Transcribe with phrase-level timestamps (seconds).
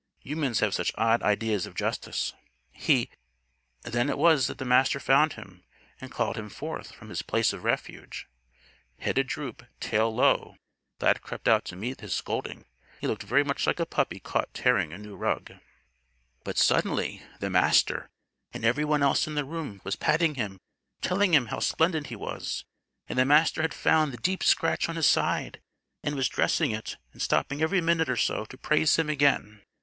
[0.23, 2.33] Humans have such odd ideas of Justice.
[2.71, 3.11] He
[3.83, 5.63] Then it was that the Master found him;
[5.99, 8.25] and called him forth from his place of refuge.
[8.97, 10.55] Head adroop, tail low,
[10.99, 12.65] Lad crept out to meet his scolding.
[12.99, 15.51] He looked very much like a puppy caught tearing a new rug.
[16.43, 18.09] But suddenly, the Master
[18.55, 20.59] and everyone else in the room was patting him and
[21.03, 22.65] telling him how splendid he was.
[23.07, 25.61] And the Master had found the deep scratch on his side
[26.01, 29.61] and was dressing it, and stopping every minute or so, to praise him again.